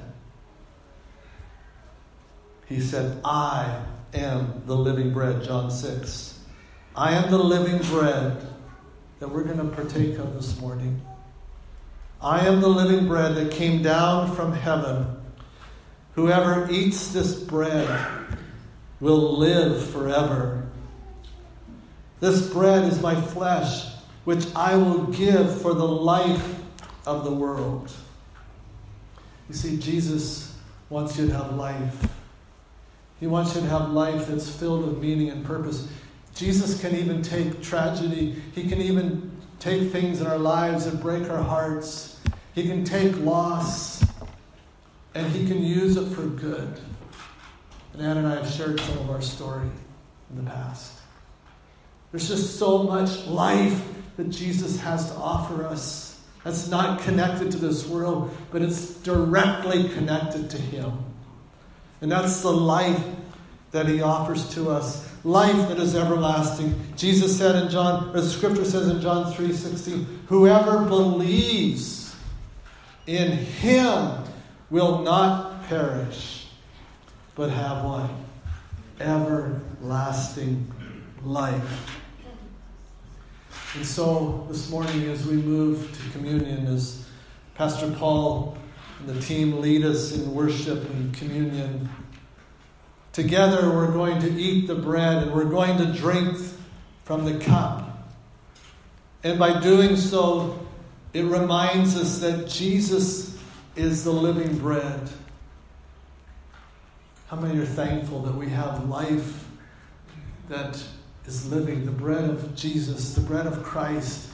he 2.68 2.80
said, 2.82 3.20
I 3.26 3.82
am 4.14 4.62
the 4.68 4.76
living 4.76 5.12
bread, 5.12 5.44
John 5.44 5.72
6. 5.72 6.40
I 6.96 7.14
am 7.14 7.32
the 7.32 7.40
living 7.40 7.80
bread 7.90 8.48
that 9.18 9.30
we're 9.30 9.44
going 9.44 9.58
to 9.58 9.76
partake 9.76 10.20
of 10.20 10.36
this 10.36 10.60
morning. 10.62 11.02
I 12.22 12.46
am 12.46 12.62
the 12.62 12.70
living 12.70 13.08
bread 13.08 13.34
that 13.38 13.50
came 13.54 13.82
down 13.82 14.36
from 14.36 14.54
heaven. 14.54 15.18
Whoever 16.14 16.70
eats 16.70 17.08
this 17.12 17.34
bread 17.34 17.88
will 19.00 19.38
live 19.38 19.90
forever. 19.90 20.66
This 22.20 22.52
bread 22.52 22.92
is 22.92 23.02
my 23.02 23.20
flesh, 23.20 23.86
which 24.26 24.46
I 24.56 24.76
will 24.76 25.04
give 25.06 25.62
for 25.62 25.74
the 25.74 25.88
life 25.88 26.60
of 27.06 27.24
the 27.24 27.32
world. 27.32 27.92
You 29.48 29.56
see, 29.56 29.78
Jesus 29.78 30.56
wants 30.90 31.18
you 31.18 31.28
to 31.28 31.34
have 31.34 31.54
life. 31.54 32.08
He 33.20 33.28
wants 33.28 33.56
you 33.56 33.62
to 33.62 33.68
have 33.68 33.92
life 33.92 34.28
that's 34.28 34.50
filled 34.50 34.86
with 34.86 35.00
meaning 35.00 35.30
and 35.30 35.46
purpose. 35.46 35.88
Jesus 36.36 36.80
can 36.80 36.96
even 36.96 37.22
take 37.22 37.62
tragedy, 37.62 38.42
He 38.54 38.68
can 38.68 38.80
even 38.80 39.32
take 39.60 39.92
things 39.92 40.22
in 40.22 40.28
our 40.28 40.38
lives 40.38 40.86
that 40.86 41.02
break 41.02 41.30
our 41.30 41.42
hearts. 41.42 42.20
He 42.54 42.64
can 42.68 42.84
take 42.84 43.18
loss 43.18 44.04
and 45.16 45.32
He 45.32 45.48
can 45.48 45.64
use 45.64 45.98
it 45.98 46.14
for 46.14 46.24
good. 46.24 46.80
And 47.98 48.06
Ann 48.06 48.18
and 48.18 48.28
I 48.28 48.36
have 48.36 48.50
shared 48.50 48.80
some 48.80 48.98
of 49.00 49.10
our 49.10 49.22
story 49.22 49.68
in 50.30 50.44
the 50.44 50.50
past. 50.50 50.94
There's 52.12 52.28
just 52.28 52.58
so 52.60 52.84
much 52.84 53.26
life 53.26 53.84
that 54.18 54.30
Jesus 54.30 54.80
has 54.80 55.12
to 55.12 55.18
offer 55.18 55.66
us. 55.66 56.22
That's 56.44 56.68
not 56.70 57.02
connected 57.02 57.52
to 57.52 57.58
this 57.58 57.88
world, 57.88 58.36
but 58.52 58.62
it's 58.62 58.94
directly 59.02 59.90
connected 59.90 60.50
to 60.52 60.58
Him. 60.58 60.94
And 62.02 62.12
that's 62.12 62.42
the 62.42 62.52
life 62.52 63.04
that 63.72 63.88
he 63.88 64.02
offers 64.02 64.48
to 64.56 64.70
us. 64.70 65.08
Life 65.24 65.68
that 65.68 65.78
is 65.78 65.96
everlasting. 65.96 66.80
Jesus 66.96 67.38
said 67.38 67.56
in 67.56 67.70
John, 67.70 68.10
or 68.16 68.22
the 68.22 68.30
scripture 68.30 68.66
says 68.66 68.88
in 68.88 69.02
John 69.02 69.34
3:16, 69.34 70.06
whoever 70.28 70.86
believes 70.86 72.16
in 73.06 73.32
him 73.32 74.24
will 74.70 75.02
not 75.02 75.64
perish, 75.68 76.37
but 77.38 77.52
have 77.52 77.86
what? 77.86 78.10
Everlasting 79.00 80.70
life. 81.24 82.02
And 83.76 83.86
so 83.86 84.48
this 84.50 84.72
morning, 84.72 85.04
as 85.04 85.26
we 85.28 85.36
move 85.36 85.96
to 85.96 86.10
communion, 86.10 86.66
as 86.66 87.08
Pastor 87.54 87.92
Paul 87.92 88.58
and 89.00 89.10
the 89.10 89.22
team 89.22 89.62
lead 89.62 89.86
us 89.86 90.14
in 90.14 90.34
worship 90.34 90.84
and 90.90 91.14
communion. 91.14 91.90
Together, 93.14 93.70
we're 93.70 93.92
going 93.92 94.20
to 94.22 94.32
eat 94.32 94.66
the 94.66 94.76
bread 94.76 95.24
and 95.24 95.34
we're 95.34 95.46
going 95.46 95.78
to 95.78 95.94
drink 95.94 96.38
from 97.04 97.26
the 97.26 97.38
cup. 97.44 98.14
And 99.24 99.38
by 99.38 99.60
doing 99.60 99.96
so, 99.96 100.68
it 101.14 101.24
reminds 101.24 101.96
us 101.96 102.20
that 102.20 102.48
Jesus 102.48 103.38
is 103.76 104.04
the 104.04 104.12
living 104.12 104.58
bread. 104.58 105.10
How 107.28 107.38
many 107.38 107.60
are 107.60 107.66
thankful 107.66 108.22
that 108.22 108.36
we 108.36 108.50
have 108.50 108.88
life 108.88 109.48
that 110.50 110.82
is 111.26 111.52
living? 111.52 111.86
The 111.86 111.92
bread 111.92 112.30
of 112.30 112.56
Jesus, 112.56 113.16
the 113.16 113.22
bread 113.22 113.46
of 113.46 113.64
Christ, 113.64 114.30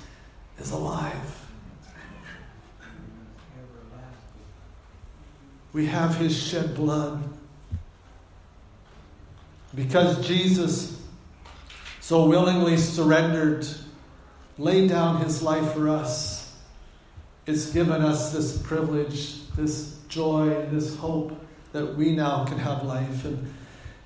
is 0.59 0.71
alive. 0.71 1.43
we 5.73 5.87
have 5.87 6.15
his 6.17 6.37
shed 6.37 6.75
blood. 6.75 7.21
Because 9.75 10.25
Jesus 10.25 11.01
so 11.99 12.27
willingly 12.27 12.77
surrendered, 12.77 13.67
laid 14.59 14.89
down 14.89 15.23
his 15.23 15.41
life 15.41 15.73
for 15.73 15.89
us, 15.89 16.55
it's 17.47 17.71
given 17.71 18.03
us 18.03 18.31
this 18.31 18.57
privilege, 18.59 19.49
this 19.55 19.97
joy, 20.07 20.67
this 20.69 20.95
hope 20.95 21.35
that 21.73 21.95
we 21.95 22.15
now 22.15 22.45
can 22.45 22.59
have 22.59 22.83
life. 22.83 23.25
And 23.25 23.53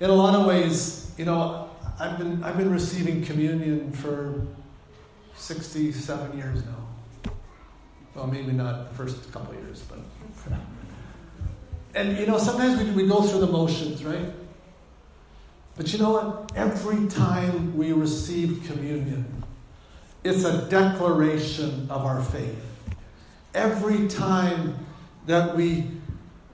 in 0.00 0.10
a 0.10 0.14
lot 0.14 0.34
of 0.34 0.46
ways, 0.46 1.12
you 1.16 1.24
know, 1.24 1.70
I've 2.00 2.18
been, 2.18 2.42
I've 2.42 2.56
been 2.56 2.72
receiving 2.72 3.24
communion 3.24 3.92
for 3.92 4.46
67 5.36 6.36
years 6.36 6.64
now. 6.64 7.32
Well, 8.14 8.26
maybe 8.26 8.52
not 8.52 8.88
the 8.88 8.94
first 8.96 9.30
couple 9.32 9.54
years, 9.54 9.82
but 9.82 9.98
and 11.94 12.18
you 12.18 12.26
know, 12.26 12.38
sometimes 12.38 12.82
we, 12.82 12.90
we 13.02 13.06
go 13.06 13.22
through 13.22 13.40
the 13.40 13.46
motions, 13.46 14.04
right? 14.04 14.32
But 15.76 15.92
you 15.92 15.98
know 16.00 16.10
what? 16.10 16.52
Every 16.56 17.06
time 17.06 17.76
we 17.76 17.92
receive 17.92 18.64
communion, 18.66 19.44
it's 20.24 20.44
a 20.44 20.62
declaration 20.68 21.86
of 21.90 22.04
our 22.04 22.22
faith. 22.22 22.64
Every 23.54 24.08
time 24.08 24.86
that 25.26 25.54
we 25.56 25.86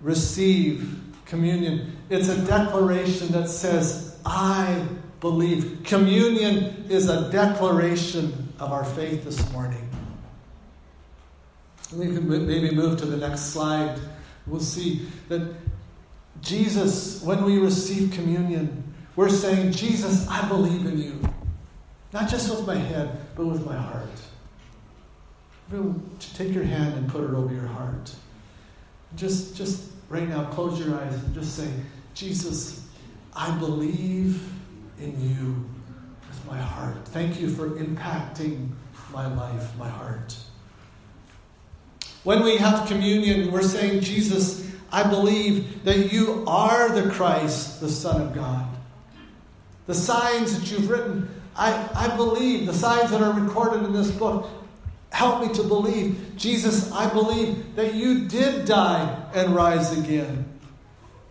receive 0.00 1.03
communion, 1.34 1.96
it's 2.10 2.28
a 2.28 2.40
declaration 2.46 3.32
that 3.32 3.48
says, 3.48 4.18
I 4.24 4.86
believe. 5.20 5.82
Communion 5.84 6.86
is 6.88 7.08
a 7.08 7.30
declaration 7.30 8.52
of 8.58 8.72
our 8.72 8.84
faith 8.84 9.24
this 9.24 9.50
morning. 9.52 9.88
We 11.92 12.06
can 12.06 12.28
maybe 12.28 12.74
move 12.74 12.98
to 12.98 13.06
the 13.06 13.16
next 13.16 13.52
slide 13.52 13.98
we'll 14.46 14.60
see 14.60 15.06
that 15.28 15.54
Jesus, 16.42 17.22
when 17.22 17.44
we 17.44 17.58
receive 17.58 18.12
communion, 18.12 18.94
we're 19.16 19.28
saying, 19.28 19.72
Jesus, 19.72 20.28
I 20.28 20.46
believe 20.48 20.84
in 20.86 20.98
you. 20.98 21.20
Not 22.12 22.28
just 22.28 22.50
with 22.50 22.66
my 22.66 22.76
head, 22.76 23.18
but 23.34 23.46
with 23.46 23.64
my 23.64 23.76
heart. 23.76 24.08
Take 26.34 26.52
your 26.52 26.64
hand 26.64 26.94
and 26.94 27.08
put 27.08 27.24
it 27.24 27.30
over 27.30 27.52
your 27.52 27.66
heart. 27.66 28.14
Just, 29.16 29.56
just 29.56 29.90
right 30.14 30.28
now, 30.28 30.44
close 30.44 30.78
your 30.78 30.94
eyes 30.94 31.12
and 31.12 31.34
just 31.34 31.56
say, 31.56 31.68
Jesus, 32.14 32.86
I 33.34 33.50
believe 33.58 34.48
in 35.00 35.20
you 35.20 35.68
with 36.28 36.46
my 36.46 36.56
heart. 36.56 37.08
Thank 37.08 37.40
you 37.40 37.48
for 37.48 37.70
impacting 37.70 38.68
my 39.12 39.26
life, 39.34 39.76
my 39.76 39.88
heart. 39.88 40.36
When 42.22 42.44
we 42.44 42.58
have 42.58 42.86
communion, 42.86 43.50
we're 43.50 43.62
saying, 43.62 44.02
Jesus, 44.02 44.70
I 44.92 45.02
believe 45.02 45.82
that 45.82 46.12
you 46.12 46.44
are 46.46 46.90
the 46.90 47.10
Christ, 47.10 47.80
the 47.80 47.88
Son 47.88 48.22
of 48.22 48.32
God. 48.32 48.68
The 49.86 49.94
signs 49.94 50.56
that 50.56 50.70
you've 50.70 50.88
written, 50.88 51.28
I, 51.56 51.88
I 51.92 52.16
believe, 52.16 52.66
the 52.66 52.72
signs 52.72 53.10
that 53.10 53.20
are 53.20 53.32
recorded 53.32 53.82
in 53.82 53.92
this 53.92 54.12
book, 54.12 54.48
help 55.14 55.46
me 55.46 55.54
to 55.54 55.62
believe. 55.62 56.32
Jesus, 56.36 56.90
I 56.90 57.08
believe 57.08 57.76
that 57.76 57.94
you 57.94 58.26
did 58.26 58.64
die 58.64 59.16
and 59.32 59.54
rise 59.54 59.96
again. 59.96 60.44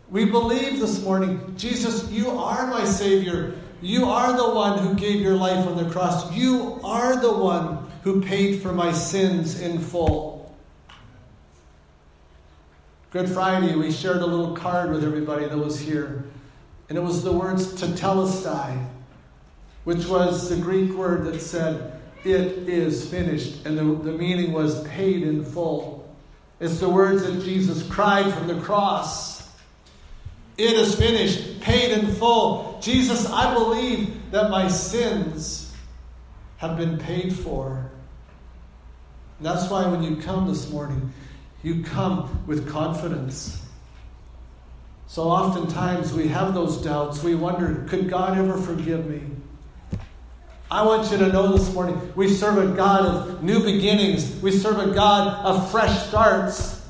We 0.09 0.23
believe 0.23 0.79
this 0.79 1.03
morning, 1.03 1.53
Jesus, 1.57 2.09
you 2.09 2.29
are 2.29 2.65
my 2.67 2.85
Savior. 2.85 3.55
You 3.81 4.05
are 4.05 4.37
the 4.37 4.55
one 4.55 4.79
who 4.79 4.95
gave 4.95 5.19
your 5.19 5.35
life 5.35 5.67
on 5.67 5.75
the 5.75 5.89
cross. 5.91 6.33
You 6.33 6.79
are 6.81 7.17
the 7.17 7.33
one 7.33 7.85
who 8.03 8.21
paid 8.21 8.61
for 8.61 8.71
my 8.71 8.93
sins 8.93 9.59
in 9.59 9.79
full. 9.79 10.55
Good 13.11 13.27
Friday, 13.29 13.75
we 13.75 13.91
shared 13.91 14.21
a 14.21 14.25
little 14.25 14.55
card 14.55 14.91
with 14.91 15.03
everybody 15.03 15.45
that 15.45 15.57
was 15.57 15.77
here. 15.77 16.23
And 16.87 16.97
it 16.97 17.01
was 17.01 17.21
the 17.21 17.33
words 17.33 17.73
tetelestai, 17.73 18.87
which 19.83 20.05
was 20.05 20.49
the 20.49 20.55
Greek 20.55 20.93
word 20.93 21.25
that 21.25 21.41
said, 21.41 21.99
it 22.25 22.69
is 22.69 23.09
finished. 23.09 23.65
And 23.65 23.77
the, 23.77 23.83
the 23.83 24.17
meaning 24.17 24.53
was 24.53 24.85
paid 24.87 25.23
in 25.23 25.43
full. 25.43 26.07
It's 26.59 26.79
the 26.79 26.89
words 26.89 27.23
that 27.23 27.43
Jesus 27.43 27.87
cried 27.89 28.33
from 28.33 28.47
the 28.47 28.59
cross. 28.61 29.49
It 30.57 30.73
is 30.73 30.95
finished, 30.95 31.61
paid 31.61 31.91
in 31.97 32.07
full. 32.13 32.79
Jesus, 32.81 33.29
I 33.29 33.53
believe 33.53 34.31
that 34.31 34.49
my 34.49 34.67
sins 34.67 35.73
have 36.57 36.77
been 36.77 36.97
paid 36.97 37.35
for. 37.35 37.91
And 39.37 39.47
that's 39.47 39.69
why 39.69 39.87
when 39.87 40.03
you 40.03 40.17
come 40.17 40.47
this 40.47 40.69
morning, 40.69 41.11
you 41.63 41.83
come 41.83 42.43
with 42.45 42.69
confidence. 42.69 43.61
So 45.07 45.23
oftentimes 45.23 46.13
we 46.13 46.27
have 46.29 46.53
those 46.53 46.77
doubts. 46.77 47.23
We 47.23 47.35
wonder, 47.35 47.85
could 47.89 48.09
God 48.09 48.37
ever 48.37 48.57
forgive 48.57 49.05
me? 49.05 49.21
I 50.73 50.81
want 50.81 51.11
you 51.11 51.19
to 51.19 51.27
know 51.27 51.55
this 51.55 51.71
morning 51.71 52.11
we 52.15 52.27
serve 52.27 52.57
a 52.57 52.75
God 52.75 53.05
of 53.05 53.43
new 53.43 53.63
beginnings. 53.63 54.41
We 54.41 54.49
serve 54.49 54.79
a 54.79 54.91
God 54.91 55.45
of 55.45 55.69
fresh 55.69 56.07
starts. 56.07 56.83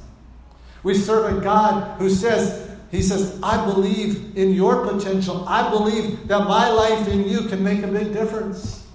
We 0.83 0.93
serve 0.93 1.37
a 1.37 1.41
God 1.41 1.99
who 1.99 2.09
says, 2.09 2.71
He 2.91 3.01
says, 3.01 3.37
I 3.43 3.65
believe 3.65 4.37
in 4.37 4.53
your 4.53 4.87
potential. 4.87 5.43
I 5.49 5.69
believe 5.69 6.29
that 6.29 6.47
my 6.47 6.69
life 6.69 7.09
in 7.09 7.27
you 7.27 7.41
can 7.49 7.61
make 7.61 7.83
a 7.83 7.87
big 7.87 8.13
difference. 8.13 8.87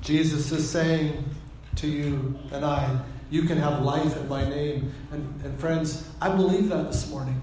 Jesus 0.00 0.50
is 0.50 0.68
saying 0.68 1.24
to 1.76 1.86
you 1.86 2.40
and 2.50 2.64
I, 2.64 3.04
you 3.30 3.44
can 3.44 3.56
have 3.58 3.84
life 3.84 4.16
in 4.16 4.28
my 4.28 4.48
name. 4.48 4.92
And, 5.12 5.40
and 5.44 5.60
friends, 5.60 6.08
I 6.20 6.28
believe 6.34 6.70
that 6.70 6.88
this 6.90 7.08
morning. 7.08 7.40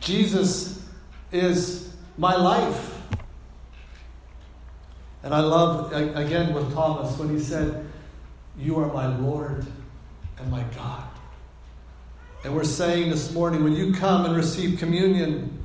Jesus 0.00 0.84
is 1.30 1.93
my 2.16 2.36
life. 2.36 3.00
And 5.22 5.34
I 5.34 5.40
love, 5.40 5.92
again, 5.92 6.52
with 6.52 6.72
Thomas 6.74 7.16
when 7.18 7.30
he 7.30 7.38
said, 7.38 7.86
You 8.58 8.78
are 8.78 8.92
my 8.92 9.06
Lord 9.16 9.66
and 10.38 10.50
my 10.50 10.62
God. 10.76 11.04
And 12.44 12.54
we're 12.54 12.64
saying 12.64 13.08
this 13.10 13.32
morning, 13.32 13.64
when 13.64 13.72
you 13.72 13.94
come 13.94 14.26
and 14.26 14.36
receive 14.36 14.78
communion, 14.78 15.58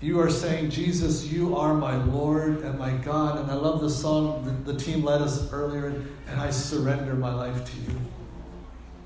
you 0.00 0.20
are 0.20 0.28
saying, 0.28 0.68
Jesus, 0.68 1.24
you 1.24 1.56
are 1.56 1.72
my 1.72 1.96
Lord 1.96 2.62
and 2.62 2.78
my 2.78 2.90
God. 2.90 3.38
And 3.38 3.50
I 3.50 3.54
love 3.54 3.80
the 3.80 3.88
song 3.88 4.44
the, 4.44 4.72
the 4.72 4.78
team 4.78 5.02
led 5.02 5.22
us 5.22 5.50
earlier, 5.50 6.02
and 6.28 6.40
I 6.40 6.50
surrender 6.50 7.14
my 7.14 7.32
life 7.32 7.64
to 7.64 7.76
you. 7.78 7.98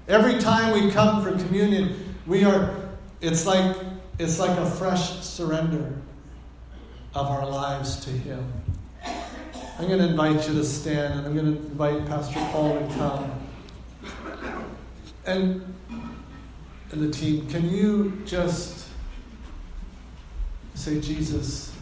Every 0.09 0.40
time 0.40 0.72
we 0.72 0.90
come 0.90 1.22
for 1.22 1.31
communion, 1.44 2.14
we 2.27 2.44
are, 2.44 2.75
it's 3.20 3.46
like, 3.46 3.77
it's 4.18 4.40
like 4.40 4.59
a 4.59 4.68
fresh 4.68 5.20
surrender 5.20 5.94
of 7.16 7.29
our 7.29 7.48
lives 7.48 7.96
to 8.05 8.11
Him. 8.11 8.52
I'm 9.79 9.88
going 9.88 9.98
to 10.00 10.09
invite 10.09 10.46
you 10.46 10.55
to 10.55 10.64
stand, 10.64 11.14
and 11.14 11.26
I'm 11.26 11.35
going 11.35 11.57
to 11.57 11.59
invite 11.59 12.07
Pastor 12.07 12.38
Paul 12.52 12.79
to 12.79 12.94
come. 12.94 13.31
And, 15.24 15.74
and 16.92 17.02
the 17.02 17.11
team, 17.11 17.48
can 17.48 17.68
you 17.70 18.22
just 18.26 18.87
say, 20.74 21.00
Jesus, 21.00 21.74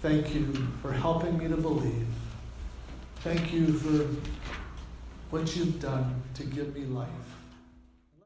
thank 0.00 0.32
you 0.32 0.52
for 0.80 0.92
helping 0.92 1.36
me 1.38 1.48
to 1.48 1.56
believe. 1.56 2.06
Thank 3.16 3.52
you 3.52 3.72
for 3.72 4.08
what 5.30 5.56
you've 5.56 5.80
done 5.80 6.22
to 6.34 6.44
give 6.44 6.74
me 6.74 6.86
life. 6.86 7.08